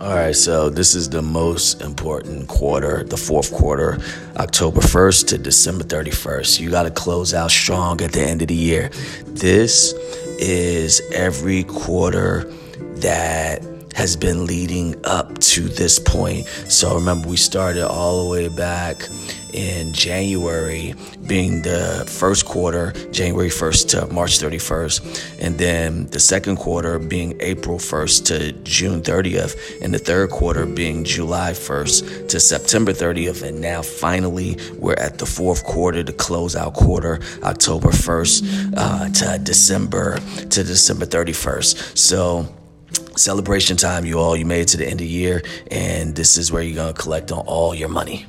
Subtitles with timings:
[0.00, 3.98] right, so this is the most important quarter, the fourth quarter,
[4.36, 6.60] October 1st to December 31st.
[6.60, 8.90] You got to close out strong at the end of the year.
[9.26, 9.92] This
[10.38, 12.44] is every quarter
[13.00, 16.46] that has been leading up to this point.
[16.68, 19.08] So remember, we started all the way back
[19.52, 20.94] in January,
[21.26, 27.36] being the first quarter, January 1st to March 31st, and then the second quarter being
[27.40, 33.42] April 1st to June 30th, and the third quarter being July 1st to September 30th,
[33.42, 39.42] and now finally we're at the fourth quarter, the closeout quarter, October 1st uh, to
[39.42, 40.20] December
[40.50, 41.98] to December 31st.
[41.98, 42.46] So
[43.18, 44.36] celebration time, you all.
[44.36, 46.92] You made it to the end of the year, and this is where you're gonna
[46.92, 48.26] collect on all your money.